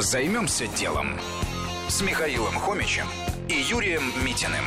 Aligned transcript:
Займемся 0.00 0.66
делом 0.66 1.20
с 1.88 2.00
Михаилом 2.00 2.54
Хомичем 2.54 3.04
и 3.50 3.52
Юрием 3.52 4.02
Митиным. 4.24 4.64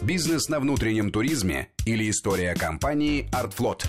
Бизнес 0.00 0.48
на 0.48 0.58
внутреннем 0.58 1.12
туризме 1.12 1.68
или 1.84 2.08
история 2.08 2.54
компании 2.54 3.28
«Артфлот». 3.30 3.86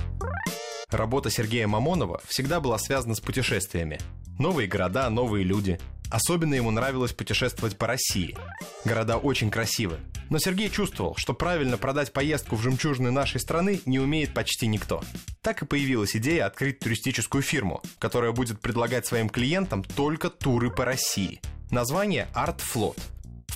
Работа 0.89 1.29
Сергея 1.29 1.67
Мамонова 1.67 2.19
всегда 2.27 2.59
была 2.59 2.77
связана 2.77 3.15
с 3.15 3.21
путешествиями. 3.21 3.97
Новые 4.39 4.67
города, 4.67 5.09
новые 5.09 5.45
люди. 5.45 5.79
Особенно 6.13 6.53
ему 6.53 6.69
нравилось 6.69 7.11
путешествовать 7.11 7.75
по 7.75 7.87
России. 7.87 8.37
Города 8.85 9.17
очень 9.17 9.49
красивы. 9.49 9.97
Но 10.29 10.37
Сергей 10.37 10.69
чувствовал, 10.69 11.15
что 11.17 11.33
правильно 11.33 11.75
продать 11.75 12.13
поездку 12.13 12.55
в 12.55 12.61
жемчужины 12.61 13.09
нашей 13.09 13.39
страны 13.39 13.81
не 13.87 13.99
умеет 13.99 14.31
почти 14.31 14.67
никто. 14.67 15.03
Так 15.41 15.63
и 15.63 15.65
появилась 15.65 16.15
идея 16.15 16.45
открыть 16.45 16.77
туристическую 16.77 17.41
фирму, 17.41 17.81
которая 17.97 18.31
будет 18.31 18.61
предлагать 18.61 19.07
своим 19.07 19.27
клиентам 19.27 19.83
только 19.83 20.29
туры 20.29 20.69
по 20.69 20.85
России. 20.85 21.41
Название 21.71 22.27
«Артфлот» 22.35 22.99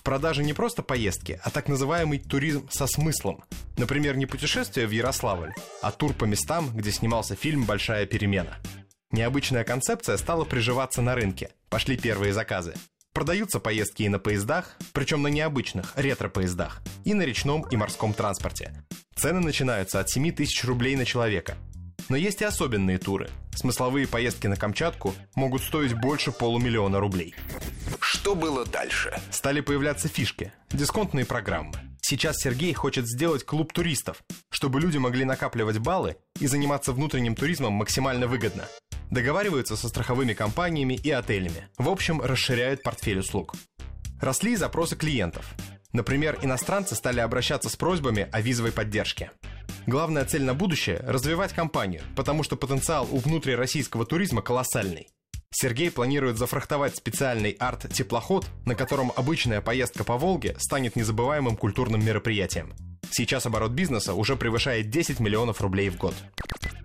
продаже 0.07 0.41
не 0.41 0.53
просто 0.53 0.83
поездки, 0.83 1.37
а 1.43 1.49
так 1.49 1.67
называемый 1.67 2.17
туризм 2.17 2.69
со 2.71 2.87
смыслом. 2.87 3.43
Например, 3.75 4.15
не 4.15 4.25
путешествие 4.25 4.87
в 4.87 4.91
Ярославль, 4.91 5.51
а 5.81 5.91
тур 5.91 6.13
по 6.13 6.23
местам, 6.23 6.71
где 6.73 6.91
снимался 6.93 7.35
фильм 7.35 7.65
«Большая 7.65 8.05
перемена». 8.05 8.55
Необычная 9.11 9.63
концепция 9.63 10.17
стала 10.17 10.43
приживаться 10.43 11.01
на 11.01 11.15
рынке. 11.15 11.51
Пошли 11.69 11.97
первые 11.97 12.33
заказы. 12.33 12.73
Продаются 13.13 13.59
поездки 13.59 14.03
и 14.03 14.09
на 14.09 14.19
поездах, 14.19 14.77
причем 14.93 15.23
на 15.23 15.29
необычных, 15.29 15.93
ретро-поездах, 15.95 16.81
и 17.03 17.13
на 17.13 17.23
речном 17.23 17.61
и 17.69 17.75
морском 17.77 18.13
транспорте. 18.13 18.85
Цены 19.15 19.39
начинаются 19.39 19.99
от 19.99 20.09
7 20.09 20.31
тысяч 20.33 20.63
рублей 20.65 20.95
на 20.95 21.05
человека. 21.05 21.57
Но 22.09 22.15
есть 22.15 22.41
и 22.41 22.45
особенные 22.45 22.97
туры. 22.99 23.29
Смысловые 23.55 24.07
поездки 24.07 24.47
на 24.47 24.55
Камчатку 24.55 25.15
могут 25.35 25.63
стоить 25.63 25.93
больше 25.93 26.31
полумиллиона 26.31 26.99
рублей. 26.99 27.33
Что 27.99 28.35
было 28.35 28.65
дальше? 28.65 29.19
Стали 29.31 29.61
появляться 29.61 30.07
фишки, 30.07 30.51
дисконтные 30.69 31.25
программы. 31.25 31.73
Сейчас 32.01 32.37
Сергей 32.37 32.73
хочет 32.73 33.07
сделать 33.07 33.43
клуб 33.43 33.73
туристов, 33.73 34.23
чтобы 34.49 34.79
люди 34.79 34.97
могли 34.97 35.25
накапливать 35.25 35.79
баллы 35.79 36.17
и 36.39 36.47
заниматься 36.47 36.93
внутренним 36.93 37.35
туризмом 37.35 37.73
максимально 37.73 38.27
выгодно. 38.27 38.65
Договариваются 39.11 39.75
со 39.75 39.87
страховыми 39.87 40.33
компаниями 40.33 40.93
и 40.95 41.09
отелями. 41.11 41.67
В 41.77 41.89
общем, 41.89 42.21
расширяют 42.21 42.83
портфель 42.83 43.19
услуг. 43.19 43.53
Росли 44.21 44.55
запросы 44.55 44.95
клиентов. 44.95 45.45
Например, 45.93 46.37
иностранцы 46.41 46.95
стали 46.95 47.19
обращаться 47.19 47.69
с 47.69 47.75
просьбами 47.75 48.27
о 48.31 48.41
визовой 48.41 48.71
поддержке. 48.71 49.31
Главная 49.85 50.25
цель 50.25 50.43
на 50.43 50.53
будущее– 50.53 50.99
развивать 51.07 51.53
компанию, 51.53 52.01
потому 52.15 52.43
что 52.43 52.57
потенциал 52.57 53.07
у 53.09 53.19
внутрироссийского 53.19 54.05
туризма 54.05 54.41
колоссальный. 54.41 55.07
Сергей 55.49 55.89
планирует 55.89 56.37
зафрахтовать 56.37 56.97
специальный 56.97 57.51
арт-теплоход, 57.51 58.45
на 58.65 58.75
котором 58.75 59.13
обычная 59.15 59.61
поездка 59.61 60.03
по 60.03 60.17
Волге 60.17 60.55
станет 60.59 60.97
незабываемым 60.97 61.55
культурным 61.55 62.05
мероприятием. 62.05 62.73
Сейчас 63.09 63.45
оборот 63.45 63.71
бизнеса 63.71 64.13
уже 64.13 64.35
превышает 64.35 64.89
10 64.89 65.19
миллионов 65.19 65.61
рублей 65.61 65.89
в 65.89 65.97
год. 65.97 66.13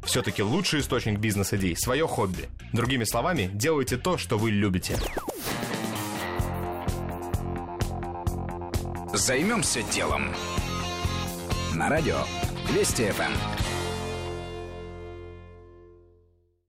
Все-таки 0.05 0.43
лучший 0.43 0.81
источник 0.81 1.19
бизнес-идей– 1.19 1.77
свое 1.79 2.07
хобби. 2.07 2.49
Другими 2.73 3.05
словами, 3.05 3.51
делайте 3.53 3.97
то, 3.97 4.19
что 4.19 4.37
вы 4.39 4.51
любите. 4.51 4.99
Займемся 9.15 9.83
делом. 9.83 10.35
На 11.75 11.89
радио 11.89 12.19
Вести 12.73 13.11
ФМ. 13.11 13.33